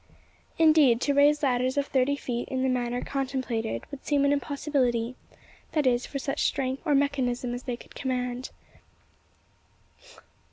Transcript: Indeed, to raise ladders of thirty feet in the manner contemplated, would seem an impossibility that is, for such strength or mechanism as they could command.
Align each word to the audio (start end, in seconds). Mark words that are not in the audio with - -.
Indeed, 0.57 0.99
to 1.01 1.13
raise 1.13 1.43
ladders 1.43 1.77
of 1.77 1.85
thirty 1.85 2.15
feet 2.15 2.47
in 2.49 2.63
the 2.63 2.69
manner 2.69 3.03
contemplated, 3.03 3.85
would 3.91 4.03
seem 4.03 4.25
an 4.25 4.33
impossibility 4.33 5.13
that 5.73 5.85
is, 5.85 6.07
for 6.07 6.17
such 6.17 6.47
strength 6.47 6.81
or 6.85 6.95
mechanism 6.95 7.53
as 7.53 7.61
they 7.61 7.77
could 7.77 7.93
command. 7.93 8.49